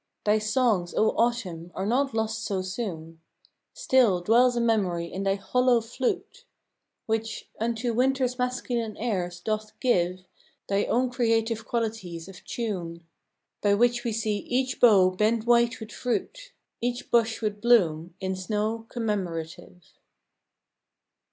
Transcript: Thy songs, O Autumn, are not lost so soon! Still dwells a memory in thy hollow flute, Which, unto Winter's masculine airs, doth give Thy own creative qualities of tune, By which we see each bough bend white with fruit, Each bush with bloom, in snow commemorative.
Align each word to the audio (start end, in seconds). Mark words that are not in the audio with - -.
Thy 0.25 0.39
songs, 0.39 0.95
O 0.97 1.11
Autumn, 1.11 1.71
are 1.75 1.85
not 1.85 2.15
lost 2.15 2.43
so 2.43 2.63
soon! 2.63 3.21
Still 3.71 4.19
dwells 4.19 4.55
a 4.55 4.59
memory 4.59 5.05
in 5.05 5.21
thy 5.21 5.35
hollow 5.35 5.79
flute, 5.79 6.43
Which, 7.05 7.47
unto 7.59 7.93
Winter's 7.93 8.39
masculine 8.39 8.97
airs, 8.97 9.39
doth 9.41 9.79
give 9.79 10.25
Thy 10.67 10.85
own 10.85 11.11
creative 11.11 11.67
qualities 11.67 12.27
of 12.27 12.43
tune, 12.43 13.05
By 13.61 13.75
which 13.75 14.03
we 14.03 14.11
see 14.11 14.37
each 14.37 14.79
bough 14.79 15.11
bend 15.11 15.43
white 15.43 15.79
with 15.79 15.91
fruit, 15.91 16.51
Each 16.81 17.11
bush 17.11 17.39
with 17.43 17.61
bloom, 17.61 18.15
in 18.19 18.35
snow 18.35 18.87
commemorative. 18.89 19.83